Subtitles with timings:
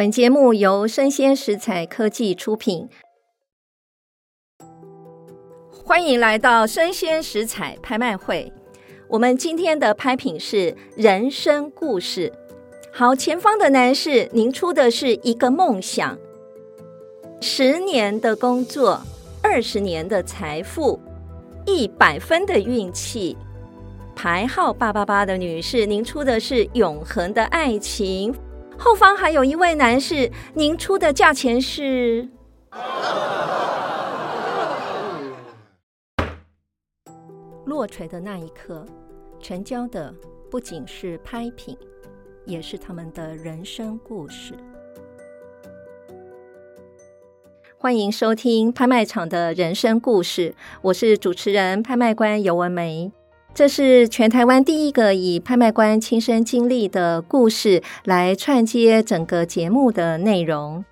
[0.00, 2.88] 本节目由生鲜食材科技出品，
[5.70, 8.50] 欢迎来到生鲜食材拍卖会。
[9.10, 12.32] 我们今天的拍品是人生故事。
[12.90, 16.18] 好，前方的男士，您出的是一个梦想，
[17.42, 19.02] 十年的工作，
[19.42, 20.98] 二十年的财富，
[21.66, 23.36] 一百分的运气。
[24.16, 28.34] 牌号八八八的女士，您出的是永恒的爱情。
[28.82, 32.26] 后方还有一位男士，您出的价钱是？
[37.66, 38.86] 落锤的那一刻，
[39.38, 40.14] 成交的
[40.50, 41.76] 不仅是拍品，
[42.46, 44.54] 也是他们的人生故事。
[47.76, 53.12] 欢迎收听拍卖场的人生故事，我是主持人拍卖官游文梅。
[53.52, 60.82] 这是全台湾第一个以拍卖官亲身经历的故事来串接整个节目的内容。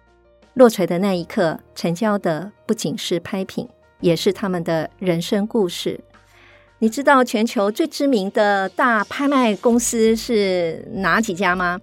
[0.55, 3.69] 落锤的那一刻，成交的不仅是拍品，
[4.01, 6.01] 也是他们的人生故事。
[6.81, 11.81] 你知道全球最知名的大拍卖公司是哪几家吗？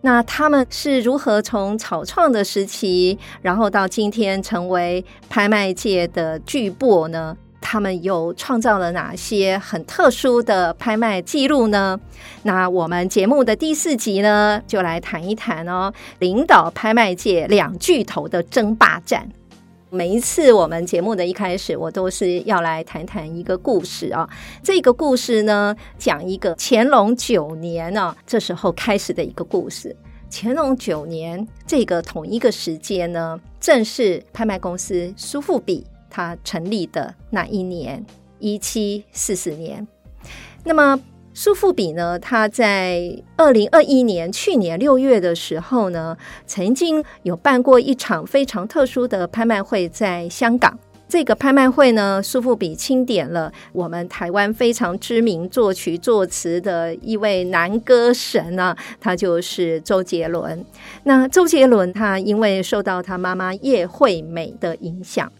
[0.00, 7.36] 那他们是如何从草创的时期，然后到今天成为拍卖界的巨擘呢？
[7.64, 11.98] 他们又创造了哪些很特殊的拍卖记录呢？
[12.42, 19.26] 那我们节目的第四集呢，就来谈一谈哦，领导拍卖界两巨头的争霸战。
[19.88, 24.28] 每一次我们节目的一开始，我都是要来谈谈一个故事啊。
[24.62, 29.96] 这个故事呢，讲一个乾隆九年呢，啊，这时候开始的一个故事。
[30.30, 35.86] 乾隆九年这个同一个时间呢，正是拍卖公司苏富比。
[36.14, 38.06] 他成立的那一年，
[38.38, 39.84] 一七四四年。
[40.62, 41.00] 那么
[41.32, 42.16] 苏富比呢？
[42.16, 50.78] 他在二零二一年去年六月的时候呢，曾经有办过一场非常特殊的拍卖会，在香港。
[51.08, 60.64] 这个拍卖会呢，苏富比钦点了我们台湾非常知名作曲作词的一位男歌神啊，他就是周杰伦。
[61.02, 65.30] 那周杰伦他因为受到他妈妈叶惠美的影响。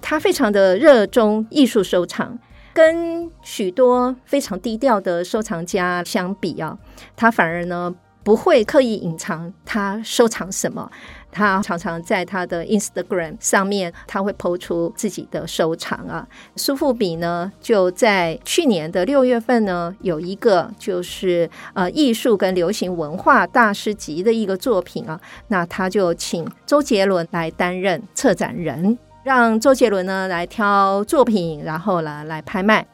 [0.00, 2.38] 他非常的热衷艺术收藏，
[2.72, 6.76] 跟许多非常低调的收藏家相比啊，
[7.16, 10.90] 他反而呢不会刻意隐藏他收藏什么。
[11.32, 16.26] 他常常在他的 Instagram 上面，他会 po 出自己的收藏啊。
[16.56, 28.98] 苏富比呢就在去年的六月份呢，有一个就是呃艺术跟流行文化大师级的一个作品啊，那他就请周杰伦来担任策展人。
[29.22, 32.86] 让周杰伦呢来挑作品，然后呢来拍卖。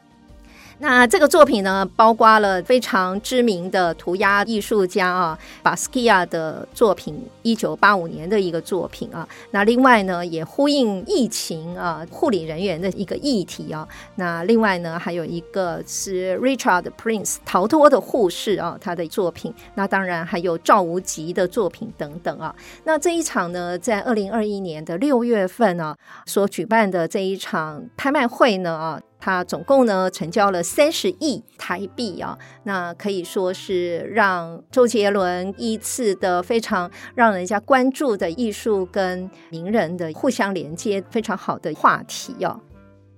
[0.79, 9.27] 那这个作品呢，包括了非常知名的涂鸦艺术家啊，巴斯基亚的作品，一九八五年的一个作品啊。
[9.51, 13.87] 那另外呢，也呼应疫情啊，护理人员的一个议题啊。
[14.17, 19.51] 那另外呢，还有一个是 Richard Prince 逃脱的护士啊，他的作品。
[19.73, 22.55] 那当然还有赵无极的作品等等啊。
[22.83, 29.01] 那这一场呢，在二零二一年的六月份啊，所举办的这一场拍卖会呢啊。
[29.19, 42.59] 它总共呢成交了三十亿台币啊，那可以说是让周杰伦一次的非常让人家关注的艺术跟名人的互相连接非常好的话题啊。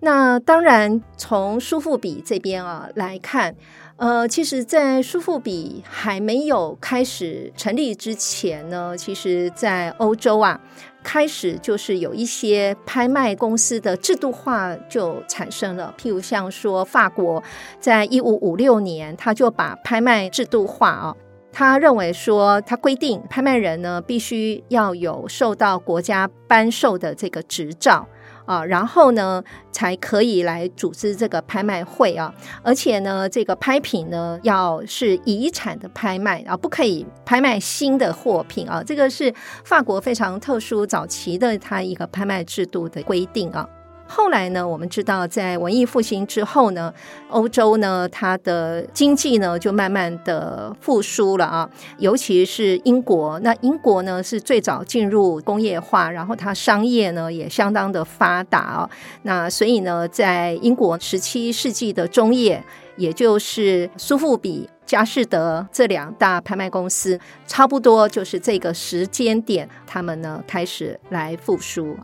[0.02, 3.54] 那当然从苏富比这边啊来看，
[3.98, 10.62] 呃，其实，在苏富比还没有开始成立之前呢，其实，在欧洲啊。
[11.04, 17.42] 开始就是有一些拍卖公司的制度化就产生了，譬如像说法国，
[17.80, 21.16] 在一五五六年，他就把拍卖制度化啊，
[21.52, 28.08] 他认为说，他规定拍卖人呢必须要有受到国家颁授的这个执照。
[28.50, 32.34] 啊，然后呢，才可以来组织这个拍卖会啊，
[32.64, 39.32] 而且呢，这个拍品呢要是遗产的拍卖啊，不可以拍卖新的货品啊，这个是
[39.64, 43.70] 法国非常特殊早期的它一个拍卖制度的规定啊。
[44.12, 46.92] 后来呢，我们知道，在文艺复兴之后呢，
[47.30, 51.70] 欧洲呢，它的经济呢就慢慢的复苏了啊，
[52.00, 53.40] 尤其是英国。
[53.42, 58.90] 那英国呢是最早进入工业化，然后它商业呢也相当的发达啊。
[59.22, 62.64] 那所以呢，在英国十七世纪的中叶，
[62.98, 71.96] 也就是苏富比、佳士得这两大拍卖公司，差不多就是这个时间点，他们呢开始来复苏。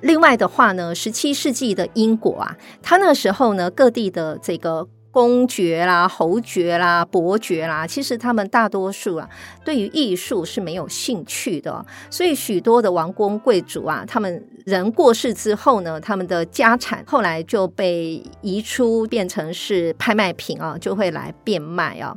[0.00, 9.28] 另外的话呢，十七世纪的英国啊，他那时候呢，各地的这个公爵啦、侯爵啦、伯爵啦，其实他们大多数啊，
[9.64, 11.84] 对于艺术是没有兴趣的。
[12.10, 22.16] 所以许多的王公贵族啊，他们人过世之后呢，他们的家产后来就被移出，变成是拍卖品啊，就会来变卖啊。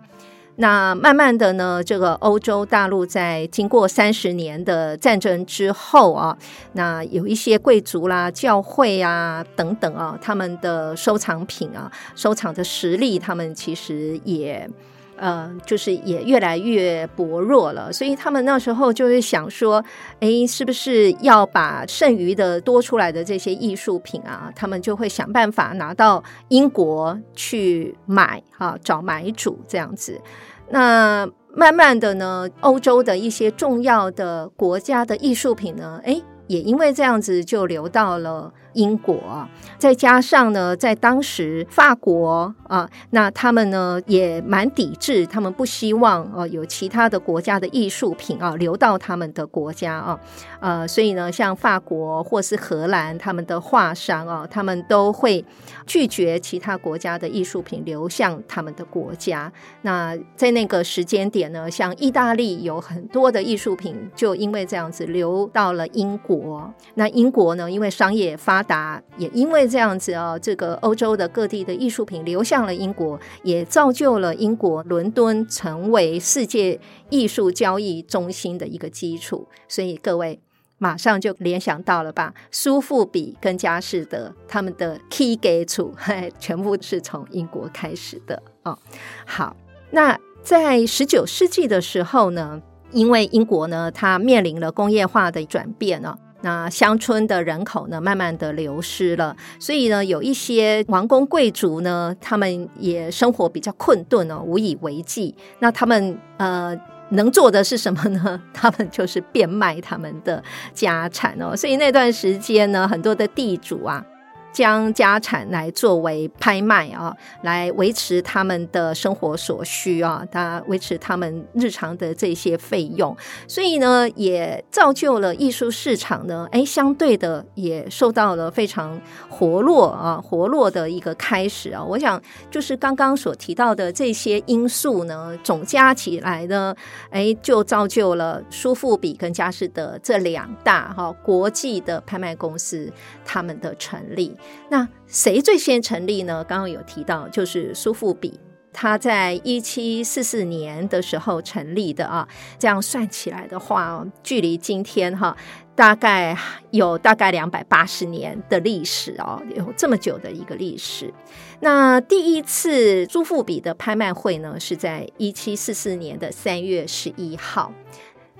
[0.62, 6.38] 那慢慢的呢，这个欧洲大陆在经过三十年的战争之后啊，
[6.74, 14.70] 那有一些贵族啦、教会啊等等啊，他们的收藏品啊、收藏的实力，他们其实也
[15.18, 17.92] 呃，就是也越来越薄弱了。
[17.92, 19.84] 所以他们那时候就会想说，
[20.20, 30.22] 哎，是不是要把剩余的多出来的这些艺术品啊，他们就会想办法拿到英国去买啊，找买主这样子。
[30.72, 38.54] 那慢慢的呢，欧洲的一些重要的国家的艺术品呢，哎，也因为这样子就流到了。
[38.74, 39.48] 英国，
[39.78, 50.20] 再加上呢，在当时法国啊，那他们呢也蛮抵制，他们不希望呃有其他的国家的艺术品啊流到他们的国家啊，
[50.60, 55.44] 呃，所以呢，像法国或是荷兰，他们的画商啊，他们都会
[55.86, 59.52] 拒绝其他国家的艺术品流向他们的国家。
[59.82, 66.72] 那在那个时间点呢，像意大利有很多的艺术品就因为这样子流到了英国。
[66.96, 76.80] 那英国呢，因为商业发达也因为这样子啊，这个欧洲的各地的艺术品流向了英国，也造就了英国伦敦成为世界
[77.10, 79.48] 艺术交易中心的一个基础。
[79.68, 80.40] 所以各位
[80.78, 82.34] 马上就联想到了吧？
[82.50, 85.94] 苏富比跟佳士得他们的起家处，
[86.40, 88.78] 全部是从英国开始的哦。
[89.26, 89.56] 好，
[89.92, 92.62] 那在十九世纪的时候呢，
[92.92, 96.18] 因为英国呢，它面临了工业化的转变呢。
[96.42, 105.36] 那乡村的人口呢，慢慢的流失了，所以呢，有一些王公贵族呢，他们也生活比较困顿哦，无以为继。
[105.60, 106.76] 那他们呃
[107.10, 108.42] 能做的是什么呢？
[108.54, 110.44] 他们就是变卖他们的
[110.74, 111.56] 家产哦。
[111.56, 114.04] 所以那段时间呢，很多的地主啊。
[114.52, 123.16] 将家产来作为拍卖啊，来维持他们的生活所需啊，他维持他们日常的这些费用，
[123.48, 129.00] 所以呢，也造就了艺术市场呢，哎，相对的也受到了非常
[129.30, 131.84] 活络啊，活络的一个开始啊。
[131.84, 136.76] 我想就是刚刚所提到的这些因素呢，总加起来呢，
[137.10, 142.92] 哎，就造就了苏富比跟佳士得这两大哈国际的拍卖公司
[143.26, 144.36] 他们的成立。
[144.70, 146.44] 那谁最先成立呢？
[146.44, 148.40] 刚刚有提到，就是苏富比，
[148.72, 152.28] 他在一七四四年的时候成立的啊。
[152.58, 155.36] 这样算起来的话，距离今天哈，
[155.76, 156.38] 大概
[156.72, 161.14] 有大概两百八十年的历史哦，有这么久的一个历史。
[161.60, 167.74] 那第一次苏富比的拍卖会呢，是在一七四四年的三月十一号。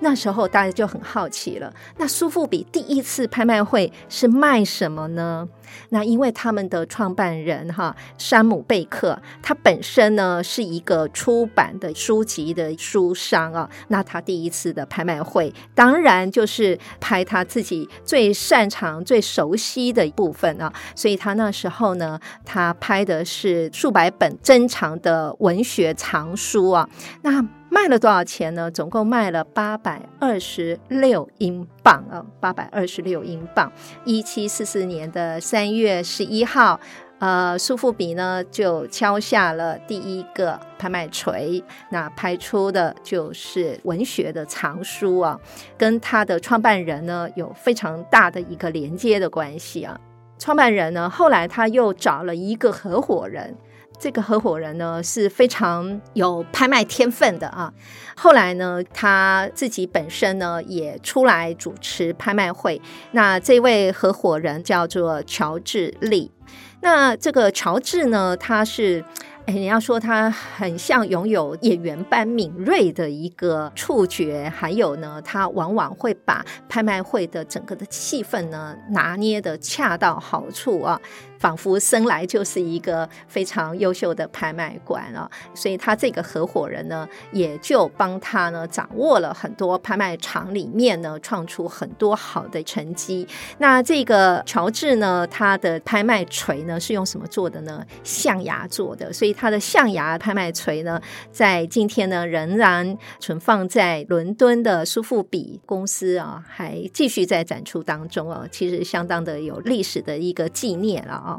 [0.02, 5.48] 那时候大家就很好奇了，那苏富比第一次拍卖会是卖什么呢？
[5.88, 13.70] 那因为他们的创办人哈山姆贝克，他本身呢是一个出版的书籍的书商啊。
[13.88, 20.70] 那他第一次的拍卖会，当然就是拍他自己最擅长、最熟悉的部分啊。
[20.94, 26.86] 所以他那时候呢，他拍的是数百本珍藏的文学藏书啊。
[27.22, 28.70] 那卖了多少钱呢？
[28.70, 33.72] 总共卖了八百二十六英镑啊，八百二十六英镑。
[34.04, 36.78] 一七四四年的三月十一号，
[37.18, 45.40] 呃，苏富比呢就敲下了第一个拍卖锤，那拍出的就是文学的藏书啊，
[45.78, 49.98] 跟他的创办人呢有非常大的一个连接的关系啊。
[50.38, 53.56] 创办人呢后来他又找了一个合伙人。
[54.02, 57.72] 这个合伙人呢是非常有拍卖天分的啊。
[58.16, 62.82] 后来呢，他自己本身呢也出来主持拍卖会。
[63.12, 66.32] 那这位合伙人叫做乔治利。
[66.80, 69.04] 那这个乔治呢，他是。
[69.44, 81.00] 哎，你要说他很像拥有演员般敏锐的一个触觉，还有呢，他往往会把拍卖会的整个的气氛呢拿捏得恰到好处啊，
[81.42, 85.28] 仿佛生来就是一个非常优秀的拍卖官啊。
[85.52, 93.26] 所以他这个合伙人呢，也就帮他呢掌握了很多拍卖场里面呢创出很多好的成绩。
[93.58, 97.84] 那这个乔治呢，他的拍卖锤呢是用什么做的呢？
[98.04, 99.32] 象牙做的，所以。
[99.34, 101.00] 他的象牙拍卖锤呢，
[101.32, 108.46] 在今天呢仍然存放在伦敦的苏富比公司啊，还继续在展出当中哦。
[108.52, 111.31] 其实相当的有历史的一个纪念了啊。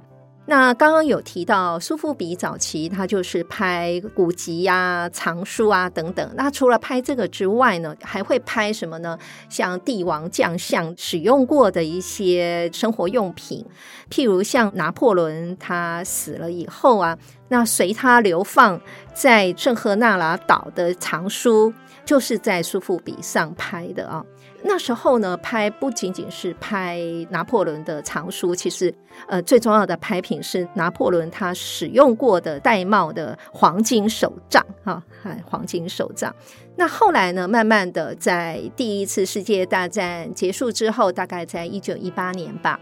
[0.45, 6.29] 那刚刚有提到苏富比早期，他就是拍古籍啊、藏书啊等等。
[6.35, 9.17] 那除了拍这个之外呢，还会拍什么呢？
[9.49, 13.65] 像帝王将相使用过的一些生活用品，
[14.09, 18.81] 譬如像拿破仑他死了以后啊，那随他流放
[19.13, 21.73] 在圣赫纳拉岛的藏书，
[22.03, 24.25] 就是在苏富比上拍的啊。
[24.65, 28.93] 那时候呢，拍不仅仅是拍拿破仑的藏书，其实
[29.27, 35.03] 呃最重要的拍品是拿破仑他使用过的戴帽的黄金手杖哈，
[35.45, 36.33] 黄金手杖。
[36.75, 42.79] 那后来呢，慢慢的在第一次世界大战结束之后，大概在一九一八年吧。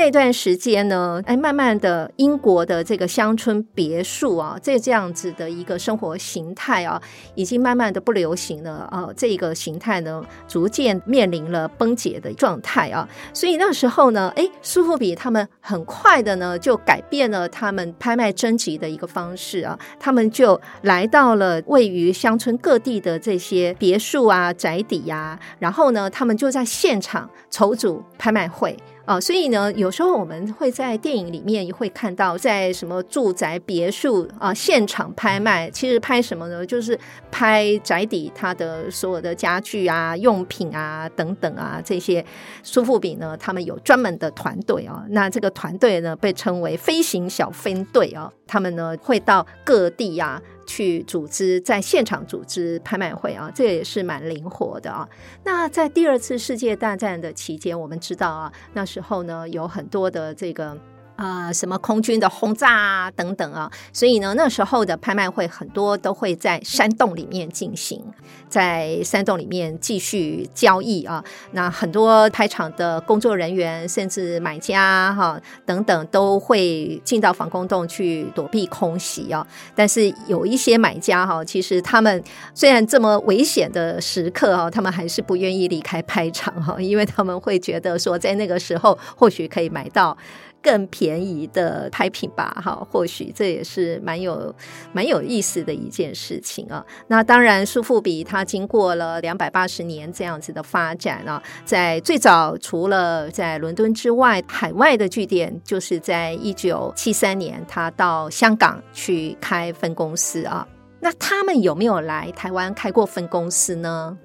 [0.00, 6.98] 那段时间呢，哎，慢慢的，英国的这个乡村别墅啊，这这样子的一个生活形态啊，
[7.34, 9.10] 已经慢慢的不流行了啊。
[9.14, 13.06] 这个形态呢，逐渐面临了崩解的状态啊。
[13.34, 19.78] 所以那时候呢，哎，苏富比他们很快的呢，就改变了他们拍卖征集的一个方式啊。
[19.98, 28.74] 他们就来到了位于乡村各地的这些别墅啊、宅邸呀、然后呢，他们就在现场筹组拍卖会。
[29.10, 36.64] 啊、所以呢，有时候我们会在电影里面也会看到，在什么住宅别墅啊现场拍卖，其实拍什么呢？
[36.64, 36.96] 就是
[37.28, 42.24] 拍宅邸它的所有的家具啊、用品啊等等啊这些。
[42.62, 50.40] 苏富比呢，他们有专门的团队啊，那这个团队呢被称为飞行小分队啊，他们呢会到各地啊。
[50.70, 55.08] 去组织在现场组织拍卖会啊，这也是蛮灵活的啊。
[55.42, 60.78] 那在第二次世界大战的期间，我们知道啊，那时候呢有很多的这个。
[61.20, 68.02] 啊、呃，什么空军的轰炸啊，等等啊，所以呢，那时候的拍卖会很多都会在山洞里面进行，
[68.48, 71.22] 在山洞里面继续交易啊。
[71.50, 79.46] 那很多拍场的工作人员，甚至买家哈、啊、等等，都会进到防空洞去躲避空袭啊。
[79.74, 82.24] 但是有一些买家哈、啊，其实他们
[82.54, 90.16] 虽然这么危险的时刻啊，他们还是不愿意离开拍场哈、啊，因为他们会觉得说，在那个时候或许可以买到。
[90.62, 94.54] 更便宜的拍品吧，哈，或许这也是蛮有
[94.92, 96.84] 蛮有意思的一件事情啊。
[97.08, 110.66] 那当然，苏富比它经过了两百八十年这样子的发展啊，在最早除了在伦敦之外，海外的据点就是在一九七三年，他到香港去开分公司啊。
[111.00, 114.18] 那他们有没有来台湾开过分公司呢？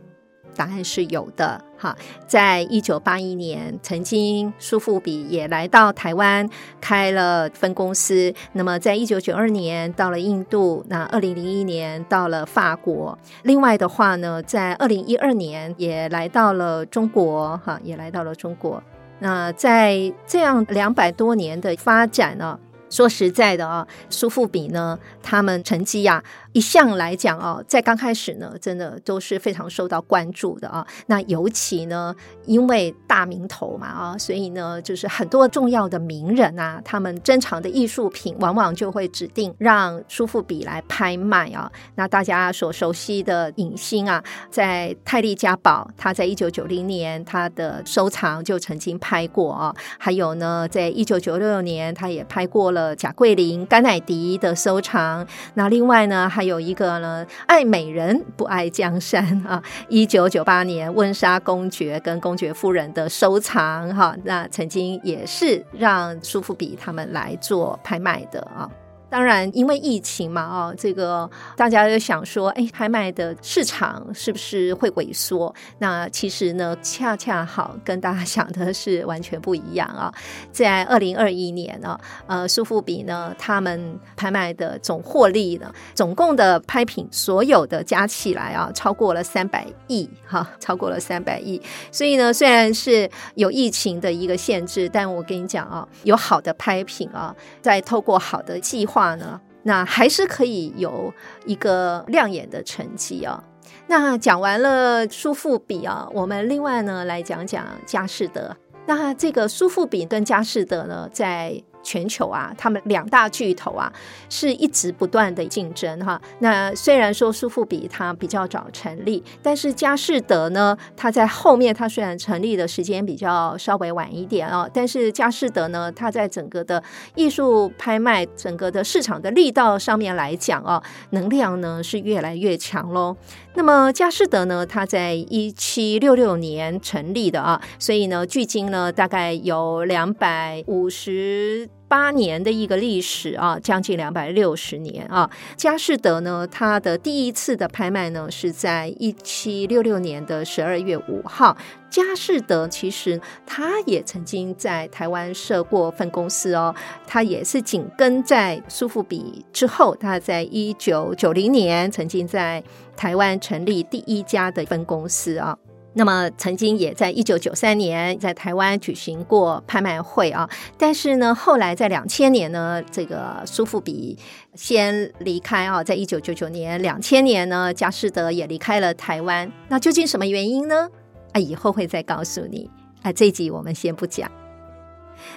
[0.58, 1.64] 答案是有的。
[1.86, 6.50] 哈，在一九八一年，曾经苏富比也来到台湾
[6.82, 8.34] 开了分公司。
[8.54, 13.16] 那么，在一九九二年到了印度，那二零零一年到了法国。
[13.44, 18.82] 另外的话呢，在二零一二年也来到了中国，哈，也来到了中国。
[19.20, 26.24] 那在这样两百多年的发展呢，说实在的啊，苏富比呢，他们成绩呀。
[26.54, 30.88] 一向来讲啊，在刚开始呢，真的都是非常受到关注的啊。
[31.08, 32.16] 那尤其呢，
[32.46, 41.70] 因为大名头嘛啊，所以呢，就是很多重要的名人啊，他们珍藏的艺术品，往往就会指定让苏富比来拍卖啊。
[41.96, 49.76] 那大家所熟悉的影星啊，在泰利加堡，他在一九九零年他的收藏就曾经拍过啊。
[50.00, 55.26] 还有呢，在一九九六年，他也拍过了贾桂林、甘乃迪的收藏。
[55.56, 59.64] 那另外呢，还有一个呢，爱美人不爱江山啊！
[59.90, 68.70] 一九九八年温莎公爵跟公爵夫人的收藏哈，那曾经也是让苏富比他们来做拍卖的啊。
[69.16, 75.56] 当然，因为疫情嘛，哦，这个大家就想说，哎，拍卖的市场是不是会萎缩？
[75.78, 80.14] 那其实呢，恰恰好跟大家想的是完全不一样啊。
[80.52, 91.62] 在二零二一年呢，呃，苏富比呢，他们拍卖的总获利呢，总共的拍品所有的加起来啊，超过了三百亿，哈，超过了三百亿。
[91.90, 99.05] 所以呢，虽然是有疫情的一个限制，但我跟你讲啊，有好的拍品啊，再透过好的计划。
[99.14, 101.14] 呢，那还是可以有
[101.46, 103.44] 一个亮眼的成绩啊。
[103.86, 108.58] 那讲完了苏富比啊，我们另外呢来讲讲佳士得。
[108.88, 113.94] 那这个苏富比跟佳士得呢，在全球啊，他们两大巨头啊，
[114.28, 116.20] 是一直不断的竞争哈。
[116.40, 133.16] 那虽然说苏富比它比较早成立，但是佳士得呢，它在后面，它虽然成立的时间比较稍微晚一点哦，但是佳士得呢，它在整个的艺术拍卖、整个的市场的力道上面来讲哦，能量呢是越来越强喽。
[133.54, 141.70] 那么佳士得呢，它在一七六六年成立的啊，所以呢，距今呢大概有两百五十。
[141.96, 145.30] 八年的一个历史啊，将近两百六十年啊。
[145.56, 151.56] 佳士得呢，它的第一次的拍卖呢是在一七六六年的十二月五号。
[151.90, 156.76] 佳士得其实他也曾经在台湾设过分公司哦，
[157.08, 162.62] 他也是紧跟在苏富比之后，他在一九九零年曾经在
[162.98, 165.58] 台湾成立第一家的分公司啊。
[165.98, 174.18] 那么曾经也在一九九三年在台湾举行过拍卖会啊，但是呢，后来在两千年呢，这个苏富比
[174.56, 179.50] 先离开啊，在一九九九年、两千年呢，佳士得也离开了台湾。
[179.70, 180.90] 那究竟什么原因呢？
[181.32, 182.70] 啊，以后会再告诉你。
[183.02, 184.30] 啊，这一集我们先不讲。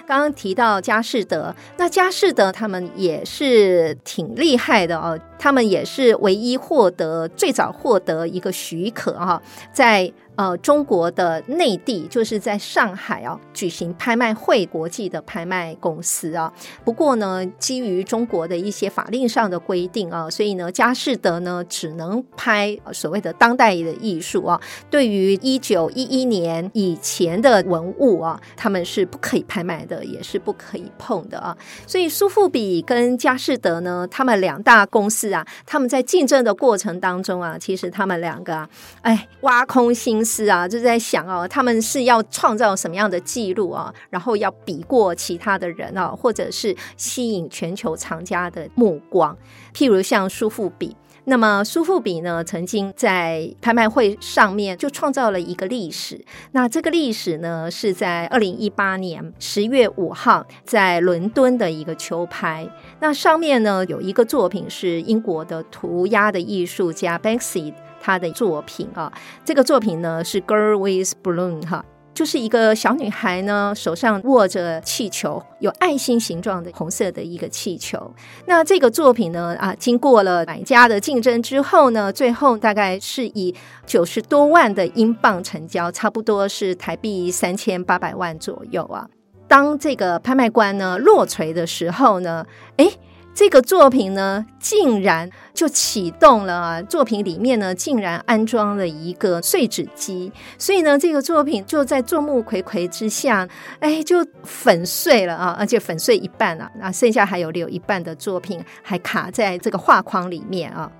[0.05, 10.11] 刚刚提到佳士得，那佳士得他们也是挺厉害的哦，他们也是唯一获得最早获得一个许可啊，在。
[10.39, 16.49] 呃，中国的内地就是在上海啊举行拍卖会，国际的拍卖公司啊。
[16.85, 24.57] 不过呢，基于中国的一些法令上的规定啊，所以呢，佳士得呢只能拍所谓的当代的艺术啊。
[24.89, 31.57] 对于一九一一年以前的文物啊，他们是不可以拍卖的，也是不可以碰的啊。
[31.85, 38.69] 所以苏富比跟佳士得呢，他们两大公司啊，他们在竞争的过程当中啊，其实他们两个啊，
[39.01, 40.28] 哎，挖空心思。
[40.29, 43.91] 是啊，就在想哦，他们是要创造什么样的记录啊？
[44.11, 49.35] 然后要比过其他的人啊，或者是吸引全球藏家的目光。
[49.73, 50.95] 譬如像苏富比，
[51.25, 56.23] 那么苏富比呢，曾经在拍卖会上面就创造了一个历史。
[56.51, 62.69] 那这个历史呢，是在二零一八年十月五号在伦敦的一个秋拍。
[62.99, 67.73] 那上面呢，有一个作品是英国的涂鸦的艺术家 Banksy。
[68.01, 69.11] 他的作品啊，
[69.43, 78.13] 这个作品呢是 Girl with Balloon 哈，就是一个小女孩呢手上握着气球，有爱心形状的红色的一个气球。
[78.45, 83.53] 那这个作品呢啊，经过了买家的竞争之后呢，最后大概是以
[83.85, 89.07] 九十多万的英镑成交，差不多是台币三千八百万左右啊。
[89.47, 92.45] 当这个拍卖官呢落槌的时候呢，
[92.77, 92.91] 诶。
[93.39, 96.81] 这个作品呢，竟然就启动了啊！
[96.81, 103.47] 作品里面呢，竟然安装了一个碎纸机，所以呢，这个作品就在众目睽睽之下，
[103.79, 105.55] 哎，就粉碎了啊！
[105.57, 110.91] 而且粉碎一半啊，那剩下还有留一半的作品还卡在这个画框里面啊。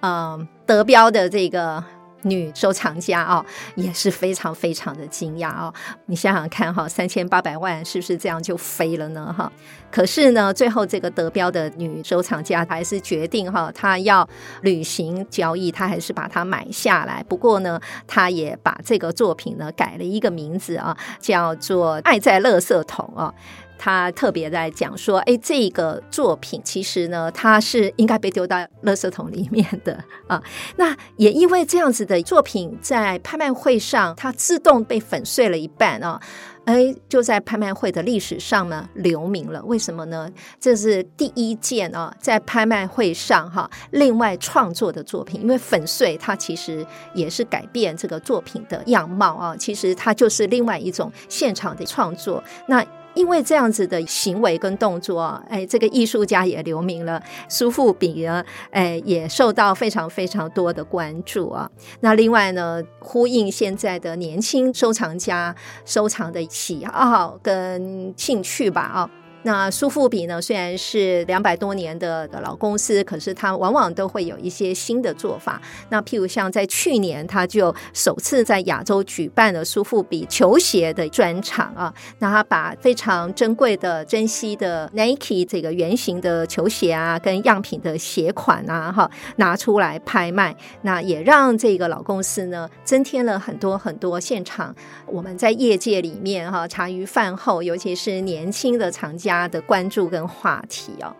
[0.00, 1.84] 嗯，德标的这个。
[2.24, 3.44] 女收藏家啊，
[3.76, 5.72] 也是非常非常的惊讶啊！
[6.06, 9.34] 你想想看哈，三千八百万是不是这样就飞了呢？
[9.36, 9.50] 哈，
[9.90, 14.28] 可是呢，最后这个得标的女收藏家还是决定哈，她要
[14.62, 17.24] 履行交易，她还是把它买下来。
[17.28, 23.32] 不过呢，她也把这个作品呢改了一个名字啊，叫做《爱在垃圾桶》啊。
[23.78, 30.42] 他特别在讲说，哎，这个作品其实呢，它是应该被丢到垃圾桶里面的 啊。
[30.76, 36.20] 那也因为这样子的作品，在拍卖会上，它自动被粉碎了一半啊。
[36.64, 39.62] 哎，就在拍卖会的历史上呢，留名了。
[39.64, 40.30] 为什么呢？
[40.58, 45.42] 这是第一件啊，在拍卖会上哈，另外创作的作品。
[45.42, 52.42] 因为粉碎它其实也是改变这个作品的样貌啊，其实它就是另外一种现场的创作。
[52.66, 52.82] 那
[53.14, 61.70] 因为这样子的行为跟动作，哎，这个艺术家也留名了，苏富比呢，哎，也受到非常非常多的关注啊。
[62.00, 69.10] 那另外呢，呼应现在的年轻收藏家收藏的喜好跟兴趣吧，啊。
[69.44, 75.60] 那苏富比呢，虽然是两百多年的老公司，可是它往往都会有一些新的做法。
[75.90, 81.92] 那譬如像在去年，他就首次在亚洲举办了苏富比球鞋的专场啊。
[82.20, 90.56] 那他把非常珍贵的、珍稀的 Nike 这个原型的球鞋啊，跟样品的鞋款啊，哈，拿出来拍卖。
[90.80, 94.74] 那也让这个老公司呢，增添了很多很多现场。
[95.06, 99.33] 我们在业界里面哈，茶余饭后，尤其是年轻的藏家。
[99.40, 101.14] 他的关注跟话题哦，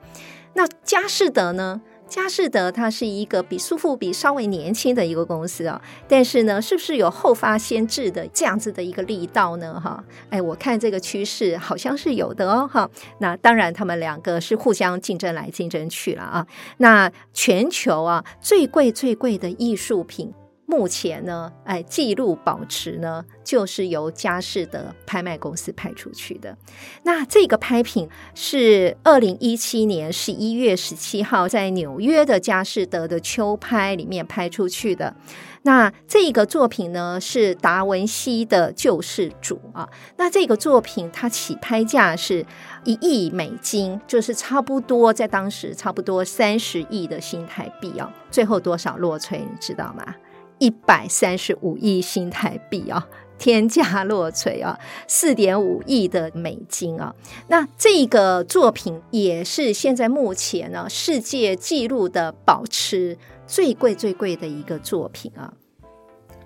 [0.55, 1.81] 那佳士得呢？
[2.07, 9.81] 佳士得它是一个比苏富比稍微年轻的一个公司哦，但是呢，是不是有后发先至的这样子的一个力道呢？
[9.83, 12.89] 哈，哎，我看这个趋势好像是有的哦，哈。
[13.19, 16.47] 那当然，他们两个是互相竞争来竞争去了啊。
[16.77, 20.33] 那全球啊最贵最贵的艺术品
[20.67, 26.57] 目前呢，哎，记录保持呢，就是由佳士得拍卖公司拍出去的。
[27.05, 35.15] 那这个拍品是二零一七年十一月十七号在纽约的佳士得的秋拍里面拍出去的。
[35.63, 39.89] 那这个作品呢，是达文西的救世主啊。
[40.17, 42.45] 那这个作品它起拍价是
[42.85, 48.11] 一亿美金，就是差不多在当时差不多三十亿的新台币哦。
[48.31, 50.15] 最后多少落槌，你知道吗？
[50.59, 53.07] 一百三十五亿新台币啊，
[53.39, 57.15] 天价落锤啊，四点五亿的美金啊。
[57.49, 65.53] 那这个作品也是现在目前呢世界纪录的保持最贵最贵的一个作品啊。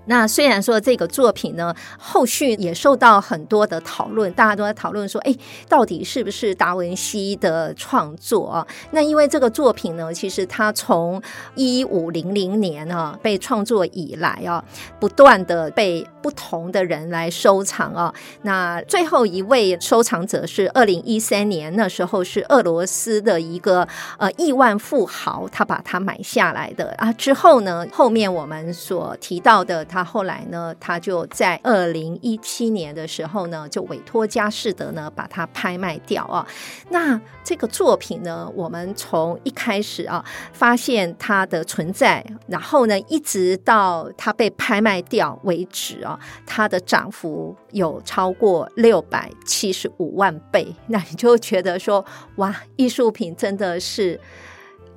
[0.09, 5.35] 那虽然说这个作品呢，后续也受到很多的讨论，大家都在讨论说，哎，
[5.69, 8.67] 到底是不是达文西的创作啊？
[8.93, 11.23] 那因为这个作品呢，其实它从
[11.55, 14.65] 一五零零年啊被创作以来啊，
[14.99, 18.13] 不断的被不同的人来收藏啊。
[18.43, 27.13] 那最后一位收藏者是二零一三年，那时候是俄罗斯的一个呃亿万富豪，他把它买下来的啊。
[27.13, 29.98] 之后呢，后面我们所提到的他。
[29.99, 36.47] 那后来呢，他就在二零一七年的时候呢，就委托佳士得呢把它拍卖掉啊。
[36.91, 50.73] 那这个作品呢，我们从一开始啊发现它的存在，然后呢，一直到它被拍卖掉为止啊，它的涨幅有超过六百七十五万倍。
[50.87, 52.05] 那你就觉得说，
[52.37, 54.21] 哇，艺术品真的是。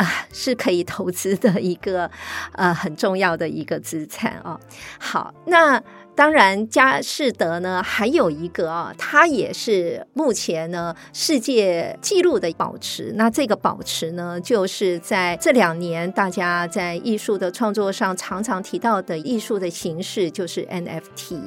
[0.02, 2.10] 啊，是可以投资的一个
[2.54, 4.60] 呃很重要的一个资产啊。
[5.00, 5.80] 好，那
[6.16, 13.14] 当然佳士得呢还有一个啊，它也是目前呢世界纪录的保持。
[13.16, 21.40] 那这个保持呢，就是在这两年大家在艺术的创作上常常提到的艺术的形式，就是 NFT。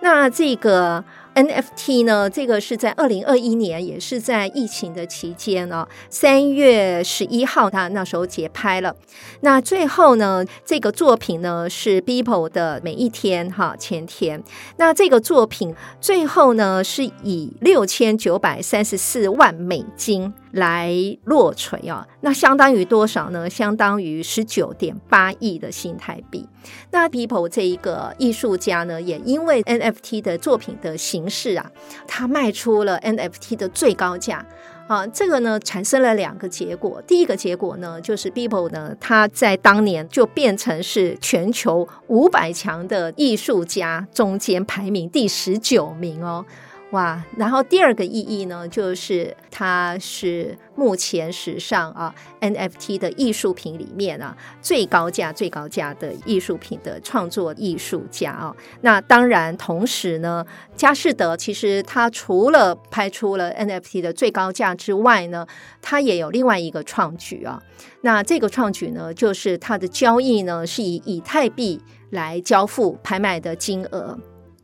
[0.00, 1.04] 那这个。
[1.34, 8.94] NFT 呢，这个是在二零二一年，也是在疫情的期间呢，三月十一号，他那时候节拍了。
[9.40, 14.42] 那最后呢，这个作品呢是 Beeple 的每一天哈，前天。
[14.76, 20.34] 那这个作品最后呢是以六千九百三十四万美金。
[20.52, 23.48] 来落槌啊，那相当于多少呢？
[23.48, 26.46] 相当于十九点八亿的新台币。
[26.90, 31.70] 那 Beeple 这一个艺术家呢，也因为 NFT 的作品的形式啊，
[32.06, 34.46] 他卖出了 NFT 的最高价
[34.86, 35.06] 啊。
[35.06, 37.02] 这个呢，产生了两个结果。
[37.06, 46.44] 第一个结果呢，就是 Beeple 呢，他在当年就变成是全球五百强的艺术家中间排名第十九名哦。
[46.92, 58.54] 哇，然后第二个意义呢，就是它是目前史上啊 NFT 的艺术品里面啊最高价、最高价的艺术品的创作艺术家啊。
[58.82, 60.44] 那当然，同时呢，
[60.76, 65.46] 佳士得其实它除了拍出了 NFT 的最高价之外呢，
[65.80, 67.62] 它也有另外一个创举啊。
[68.02, 74.18] 那这个创举呢，就是它的交易呢是以以太币来交付拍卖的金额。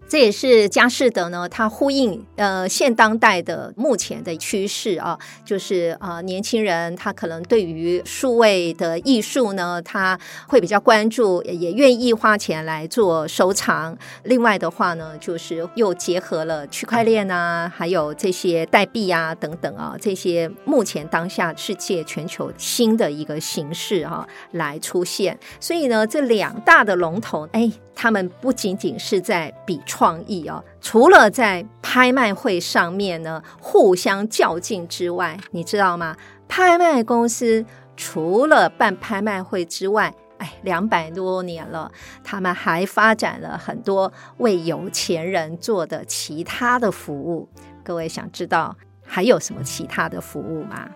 [0.08, 10.18] 这也是佳士得呢，它呼应呃现当代的目前的趋势啊，就是啊、年轻人他可能对于数位的艺术呢，他
[10.48, 13.96] 会比较关注，也愿意花钱来做收藏。
[14.24, 25.38] 另外的话呢，就是又结合了区块链啊，还有这些代币啊等等啊，这些目前当下世界全球新的一个形式啊来出现。
[25.60, 27.70] 所以呢，这两大的龙头，哎。
[28.00, 36.16] 他们不仅仅是在比创意哦，除了在拍卖会上面呢互相较劲之外，你知道吗？
[36.46, 41.90] 拍卖公司除了办拍卖会之外，哎，两百多年了，
[42.22, 47.48] 他们还发展了很多为有钱人做的其他的服务。
[47.82, 50.88] 各位想知道还有什么其他的服务吗？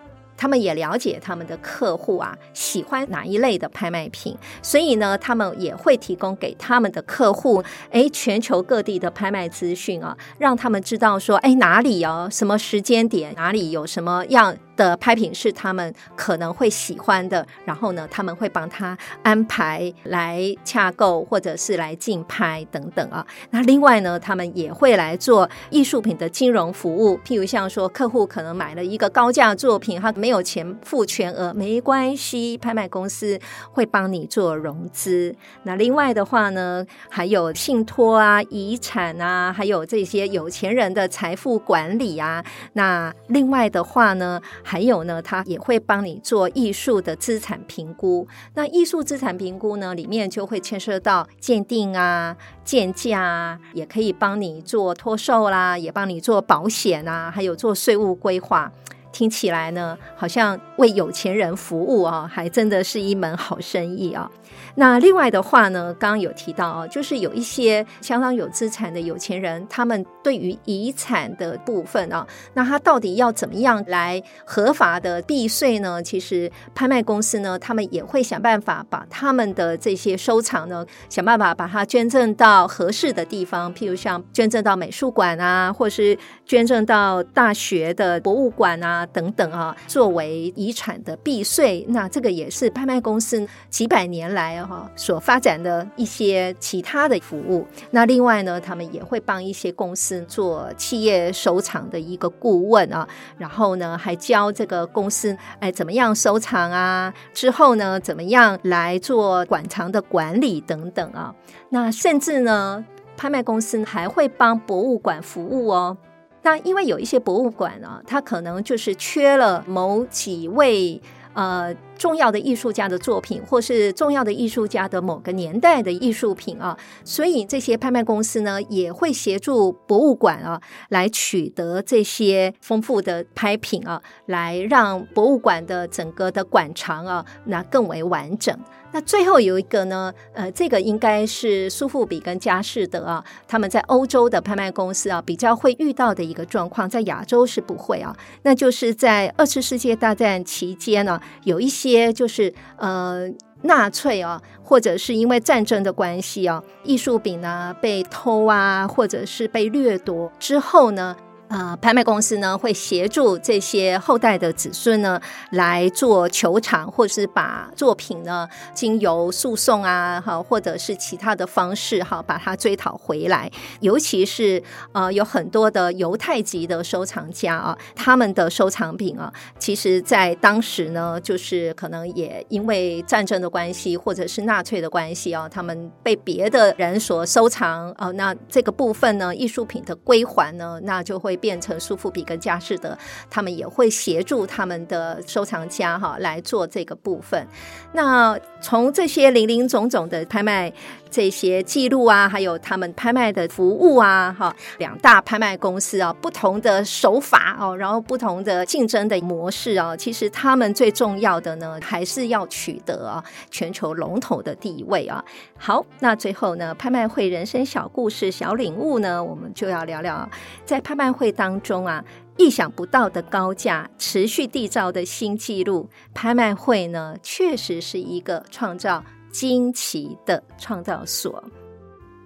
[0.43, 23.25] 他们也了解他们的客户啊，喜欢哪一类的拍卖品，所以呢，他们也会提供给他们的客户，哎，全球各地的拍卖资讯啊，让他们知道说，哎，哪里哦，什么时间点，哪里有什么样的拍品是他们可能会喜欢的，然后呢，他们会帮他安排来洽购或者是来竞拍等等啊。
[23.51, 33.39] 那另外呢，他们也会来做艺术品的金融服务，譬如像说客户可能买了一个高价作品，他没有有钱付全额没关系，拍卖公司
[33.71, 35.35] 会帮你做融资。
[35.63, 42.43] 那另外的话呢，还有信托啊、遗产啊，还有这些有钱人的财富管理啊。
[42.73, 48.27] 那另外的话呢，还有呢，他也会帮你做艺术的资产评估。
[48.55, 58.71] 那艺术资产评估呢，里面就会牵涉到鉴定啊、鉴价啊，也可以帮你做托售啦，也帮你做保险啊，还有做税务规划。
[59.13, 64.29] 听起来呢，好像为有钱人服务啊，还真的是一门好生意啊。
[64.75, 76.01] 那另外的话呢，刚刚有提到啊，就是有一些相当有资产的有钱人，他们对于遗产的部分啊，那他到底要怎么样来合法的避税呢？
[76.01, 91.85] 其实拍卖公司呢，他们也会想办法把他们的这些收藏呢，想办法把它捐赠到合适的地方，譬如像捐赠到美术馆啊，或是捐赠到大学的博物馆啊等等啊，作为遗产的避税。
[91.89, 97.65] 那这个也是拍卖公司几百年来哈所发展的一些其他的服务。
[97.91, 111.33] 那另外呢，他们也会帮一些公司做企业收藏的一个顾问啊，然后呢，还教这个公司哎怎么样收藏啊，之后呢，怎么样来做馆藏的管理等等啊。
[111.69, 112.83] 那甚至呢，
[113.17, 115.97] 拍卖公司还会帮博物馆服务哦。
[116.43, 121.01] 那因为有一些博物馆啊，它可能就是缺了某几位
[121.33, 121.75] 呃。
[121.97, 138.57] 重要的艺术家的作品，或是重要的艺术家的某个年代的艺术品啊，所以这些拍卖公司呢，也会协助博物馆啊，来取得这些丰富的拍品啊，来让博物馆的整个的馆藏啊，那更为完整。
[138.95, 151.92] 那最后有一个呢，呃，这个应该是苏富比跟佳士得啊，他们在欧洲的拍卖公司啊，比较会遇到的一个状况，在亚洲是不会啊，那就是在二次世界大战期间呢，有一些。
[151.95, 153.29] 些就是呃
[153.63, 161.15] 纳粹啊，或者是因为战争的关系啊，艺术品呢被偷啊，或者是被掠夺之后呢。
[161.53, 173.51] 呃，拍卖公司呢会协助这些后代的子孙呢来做求偿，或是把作品呢经由诉讼啊，哈，或者是其他的方式哈，把它追讨回来。
[173.81, 174.63] 尤其是
[174.93, 191.39] 呃，有很多的犹太籍的收藏家啊，他们的收藏品啊，其实在当时呢，就是可能也因为战争的关系，或者是纳粹的关系啊，他们被别的人所收藏啊，那这个部分呢，艺术品的归还呢，那就会。
[191.43, 192.97] 变成苏富比跟佳士得，
[193.29, 197.45] 他们也会协助他们的收藏家哈来做这个部分。
[197.91, 200.71] 那从这些林林总总的拍卖
[201.13, 215.23] 这些记录啊，还有他们拍卖的服务啊，哈，两大拍卖公司啊，不同的手法哦，然后不同的竞争的模式啊，其实他们最重要的呢，还是要取得啊全球龙头的地位啊。
[215.55, 220.27] 好，那最后呢，拍卖会人生小故事小领悟呢，我们就要聊聊
[220.65, 222.03] 在拍卖会当中啊，
[222.37, 225.87] 意想不到的高价，持续缔造的新纪录。
[226.11, 231.43] 拍卖会呢，确实是一个创造惊奇的创造所。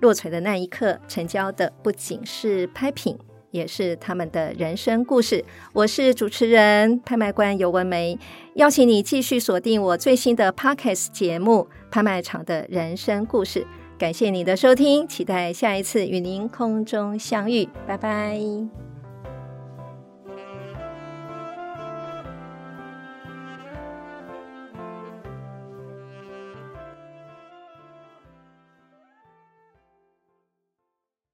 [0.02, 3.18] 落槌的那一刻，成交的不仅是拍品，
[3.50, 5.44] 也是他们的人生故事。
[5.74, 8.20] 我是主持人、拍卖官游文梅，
[8.54, 13.62] 邀请你继续锁定我最新的 Podcast 节目《拍卖场的人生故事》。
[13.98, 17.68] 感谢你的收听，期待下一次与您空中相遇。
[17.88, 18.87] 拜拜。